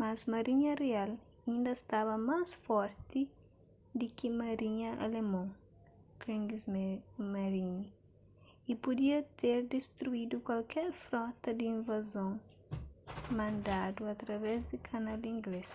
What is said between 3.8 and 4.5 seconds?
di ki